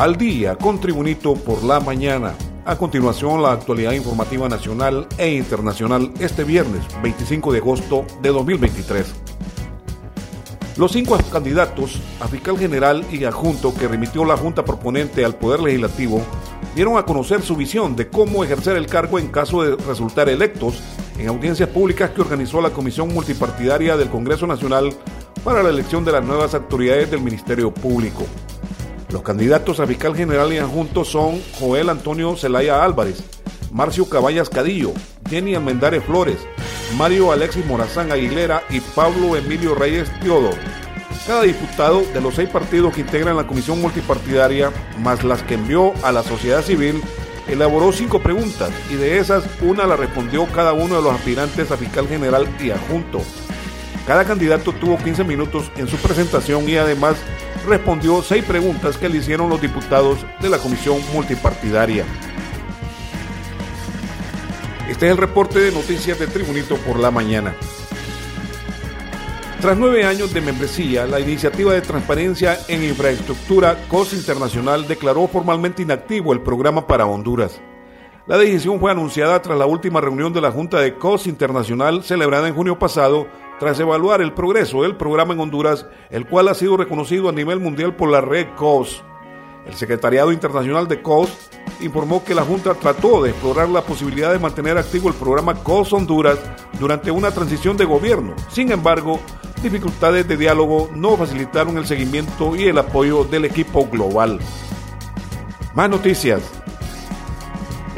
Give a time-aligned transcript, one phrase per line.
[0.00, 2.32] Al día con Tribunito por la mañana.
[2.64, 9.14] A continuación, la actualidad informativa nacional e internacional este viernes 25 de agosto de 2023.
[10.78, 15.60] Los cinco candidatos a fiscal general y adjunto que remitió la Junta Proponente al Poder
[15.60, 16.22] Legislativo
[16.74, 20.80] dieron a conocer su visión de cómo ejercer el cargo en caso de resultar electos
[21.18, 24.94] en audiencias públicas que organizó la Comisión Multipartidaria del Congreso Nacional
[25.44, 28.24] para la elección de las nuevas autoridades del Ministerio Público.
[29.12, 33.24] Los candidatos a fiscal general y adjunto son Joel Antonio Zelaya Álvarez,
[33.72, 34.92] Marcio Caballas Cadillo,
[35.28, 36.38] Jenny Almendares Flores,
[36.96, 40.56] Mario Alexis Morazán Aguilera y Pablo Emilio Reyes Teodoro.
[41.26, 45.92] Cada diputado de los seis partidos que integran la comisión multipartidaria, más las que envió
[46.04, 47.02] a la sociedad civil,
[47.48, 51.76] elaboró cinco preguntas y de esas una la respondió cada uno de los aspirantes a
[51.76, 53.20] fiscal general y adjunto.
[54.06, 57.16] Cada candidato tuvo 15 minutos en su presentación y además
[57.66, 62.04] respondió seis preguntas que le hicieron los diputados de la comisión multipartidaria.
[64.88, 67.54] Este es el reporte de noticias de Tribunito por la mañana.
[69.60, 75.82] Tras nueve años de membresía, la iniciativa de transparencia en infraestructura COS Internacional declaró formalmente
[75.82, 77.60] inactivo el programa para Honduras.
[78.26, 82.48] La decisión fue anunciada tras la última reunión de la Junta de COS Internacional celebrada
[82.48, 83.26] en junio pasado
[83.60, 87.60] tras evaluar el progreso del programa en Honduras, el cual ha sido reconocido a nivel
[87.60, 89.04] mundial por la red COS.
[89.66, 91.50] El Secretariado Internacional de COS
[91.80, 95.92] informó que la Junta trató de explorar la posibilidad de mantener activo el programa COS
[95.92, 96.38] Honduras
[96.78, 98.34] durante una transición de gobierno.
[98.48, 99.20] Sin embargo,
[99.62, 104.40] dificultades de diálogo no facilitaron el seguimiento y el apoyo del equipo global.
[105.74, 106.40] Más noticias.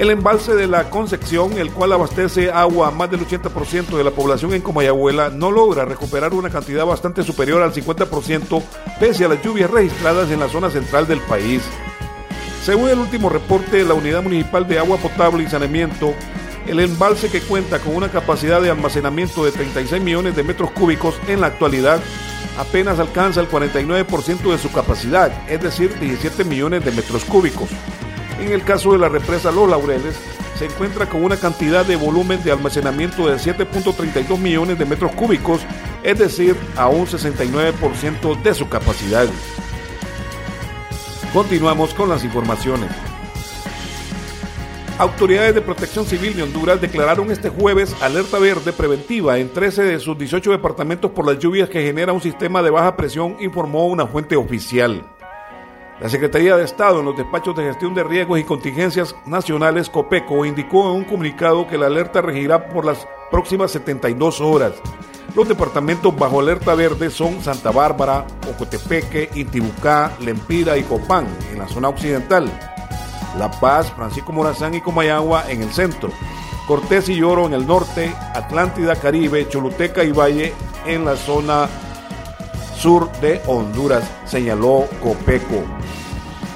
[0.03, 4.11] El embalse de la Concepción, el cual abastece agua a más del 80% de la
[4.11, 8.61] población en Comayagüela, no logra recuperar una cantidad bastante superior al 50%
[8.99, 11.63] pese a las lluvias registradas en la zona central del país.
[12.65, 16.15] Según el último reporte de la Unidad Municipal de Agua Potable y Saneamiento,
[16.67, 21.15] el embalse que cuenta con una capacidad de almacenamiento de 36 millones de metros cúbicos
[21.29, 22.01] en la actualidad
[22.59, 27.71] apenas alcanza el 49% de su capacidad, es decir, 17 millones de metros cúbicos.
[28.41, 30.17] En el caso de la represa Los Laureles,
[30.59, 35.61] se encuentra con una cantidad de volumen de almacenamiento de 7.32 millones de metros cúbicos,
[36.03, 39.27] es decir, a un 69% de su capacidad.
[41.33, 42.91] Continuamos con las informaciones.
[44.99, 49.99] Autoridades de Protección Civil de Honduras declararon este jueves alerta verde preventiva en 13 de
[49.99, 54.07] sus 18 departamentos por las lluvias que genera un sistema de baja presión, informó una
[54.07, 55.03] fuente oficial.
[56.03, 60.45] La Secretaría de Estado en los despachos de gestión de riesgos y contingencias nacionales COPECO
[60.45, 64.73] indicó en un comunicado que la alerta regirá por las próximas 72 horas.
[65.37, 71.69] Los departamentos bajo alerta verde son Santa Bárbara, Ocotepeque, Intibucá, Lempira y Copán en la
[71.69, 72.51] zona occidental.
[73.39, 76.11] La Paz, Francisco Morazán y Comayagua en el centro.
[76.67, 80.53] Cortés y Lloro en el norte, Atlántida, Caribe, Choluteca y Valle
[80.85, 81.69] en la zona
[82.77, 85.63] sur de Honduras, señaló Copeco.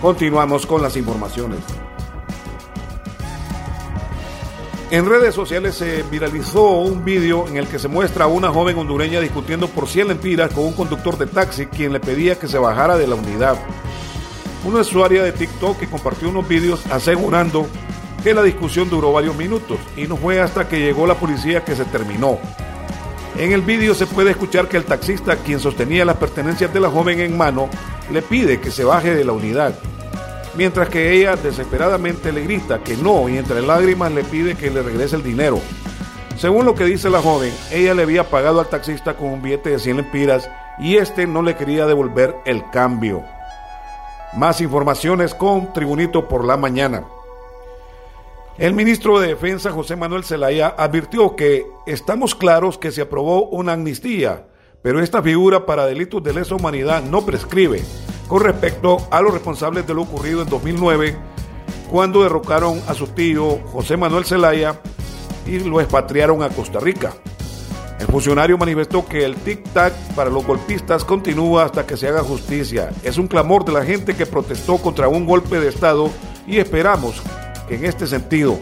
[0.06, 1.58] Continuamos con las informaciones.
[4.92, 8.78] En redes sociales se viralizó un vídeo en el que se muestra a una joven
[8.78, 12.56] hondureña discutiendo por 100 lempiras con un conductor de taxi quien le pedía que se
[12.56, 13.56] bajara de la unidad.
[14.64, 17.66] Una usuaria de TikTok que compartió unos vídeos asegurando
[18.22, 21.74] que la discusión duró varios minutos y no fue hasta que llegó la policía que
[21.74, 22.38] se terminó.
[23.36, 26.90] En el vídeo se puede escuchar que el taxista, quien sostenía las pertenencias de la
[26.90, 27.68] joven en mano,
[28.12, 29.74] le pide que se baje de la unidad,
[30.56, 34.82] mientras que ella desesperadamente le grita que no y entre lágrimas le pide que le
[34.82, 35.60] regrese el dinero.
[36.36, 39.70] Según lo que dice la joven, ella le había pagado al taxista con un billete
[39.70, 43.22] de 100 lempiras y este no le quería devolver el cambio.
[44.36, 47.04] Más informaciones con Tribunito por la mañana.
[48.58, 53.72] El ministro de Defensa, José Manuel Zelaya, advirtió que estamos claros que se aprobó una
[53.72, 54.46] amnistía,
[54.82, 57.82] pero esta figura para delitos de lesa humanidad no prescribe
[58.28, 61.16] con respecto a los responsables de lo ocurrido en 2009,
[61.90, 64.80] cuando derrocaron a su tío José Manuel Zelaya
[65.46, 67.12] y lo expatriaron a Costa Rica.
[67.98, 72.90] El funcionario manifestó que el tic-tac para los golpistas continúa hasta que se haga justicia.
[73.02, 76.10] Es un clamor de la gente que protestó contra un golpe de Estado
[76.46, 77.22] y esperamos
[77.68, 78.58] que en este sentido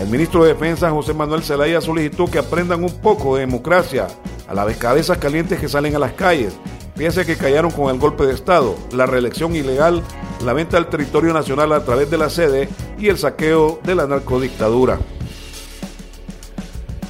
[0.00, 4.06] el ministro de Defensa José Manuel Zelaya solicitó que aprendan un poco de democracia
[4.46, 6.54] a la vez cabezas calientes que salen a las calles.
[6.96, 10.02] Piense que callaron con el golpe de Estado, la reelección ilegal,
[10.42, 14.06] la venta del territorio nacional a través de la sede y el saqueo de la
[14.06, 14.98] narcodictadura.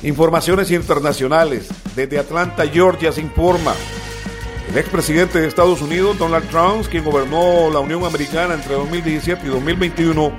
[0.03, 1.69] Informaciones internacionales.
[1.94, 3.75] Desde Atlanta, Georgia, se informa.
[4.69, 9.50] El expresidente de Estados Unidos, Donald Trump, quien gobernó la Unión Americana entre 2017 y
[9.50, 10.32] 2021,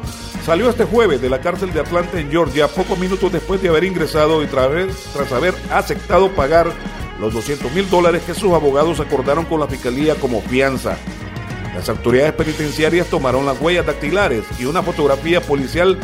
[0.45, 3.85] salió este jueves de la cárcel de Atlanta en Georgia pocos minutos después de haber
[3.85, 6.71] ingresado y tras haber aceptado pagar
[7.19, 10.97] los 200 mil dólares que sus abogados acordaron con la fiscalía como fianza.
[11.75, 15.99] Las autoridades penitenciarias tomaron las huellas dactilares y una fotografía policial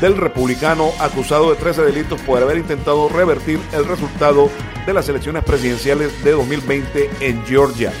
[0.00, 4.50] del republicano acusado de 13 delitos por haber intentado revertir el resultado
[4.84, 7.92] de las elecciones presidenciales de 2020 en Georgia.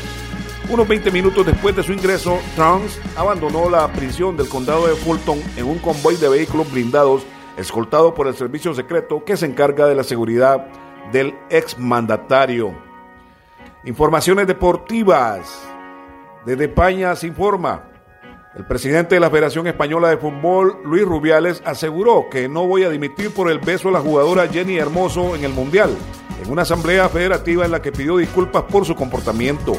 [0.68, 2.84] Unos 20 minutos después de su ingreso, Trump
[3.16, 7.22] abandonó la prisión del condado de Fulton en un convoy de vehículos blindados
[7.56, 10.66] escoltado por el servicio secreto que se encarga de la seguridad
[11.10, 12.74] del exmandatario.
[13.84, 15.62] Informaciones deportivas.
[16.44, 17.88] Desde España se informa.
[18.54, 22.90] El presidente de la Federación Española de Fútbol, Luis Rubiales, aseguró que no voy a
[22.90, 25.96] dimitir por el beso a la jugadora Jenny Hermoso en el Mundial,
[26.44, 29.72] en una asamblea federativa en la que pidió disculpas por su comportamiento.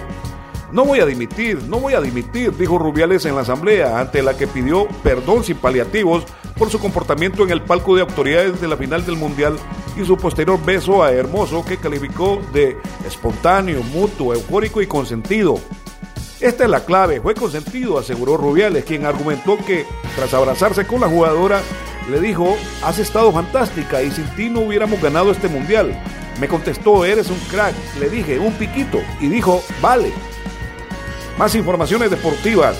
[0.74, 4.36] No voy a dimitir, no voy a dimitir, dijo Rubiales en la asamblea, ante la
[4.36, 6.24] que pidió perdón sin paliativos
[6.58, 9.56] por su comportamiento en el palco de autoridades de la final del Mundial
[9.96, 12.76] y su posterior beso a Hermoso que calificó de
[13.06, 15.60] espontáneo, mutuo, eufórico y consentido.
[16.40, 19.86] Esta es la clave, fue consentido, aseguró Rubiales, quien argumentó que
[20.16, 21.62] tras abrazarse con la jugadora,
[22.10, 25.96] le dijo, has estado fantástica y sin ti no hubiéramos ganado este mundial.
[26.40, 27.76] Me contestó, eres un crack.
[28.00, 29.00] Le dije, un piquito.
[29.22, 30.12] Y dijo, vale.
[31.38, 32.78] Más informaciones deportivas.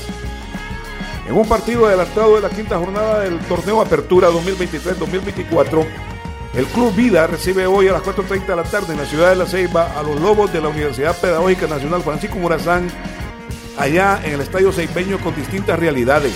[1.28, 5.86] En un partido adelantado de la quinta jornada del torneo Apertura 2023-2024,
[6.54, 9.38] el Club Vida recibe hoy a las 4.30 de la tarde en la ciudad de
[9.38, 12.90] La Ceiba a los Lobos de la Universidad Pedagógica Nacional Francisco Morazán
[13.78, 16.34] allá en el Estadio Seipeño con distintas realidades.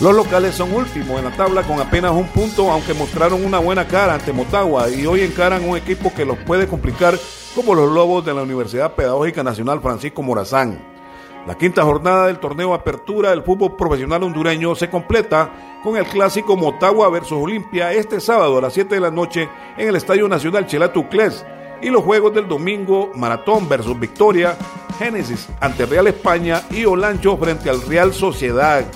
[0.00, 3.86] Los locales son últimos en la tabla con apenas un punto, aunque mostraron una buena
[3.86, 7.18] cara ante Motagua y hoy encaran un equipo que los puede complicar
[7.54, 10.82] como los Lobos de la Universidad Pedagógica Nacional Francisco Morazán.
[11.46, 16.56] La quinta jornada del torneo Apertura del fútbol profesional hondureño se completa con el clásico
[16.56, 20.66] Motagua versus Olimpia este sábado a las 7 de la noche en el Estadio Nacional
[20.66, 21.44] Chelatucles
[21.82, 24.56] y los juegos del domingo Maratón versus Victoria,
[24.98, 28.86] Génesis ante Real España y Olancho frente al Real Sociedad.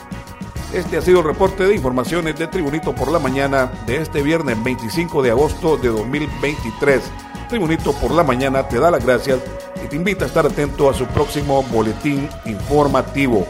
[0.75, 4.61] Este ha sido el reporte de informaciones de Tribunito por la mañana de este viernes
[4.61, 7.01] 25 de agosto de 2023.
[7.49, 9.39] Tribunito por la mañana te da las gracias
[9.85, 13.47] y te invita a estar atento a su próximo boletín informativo.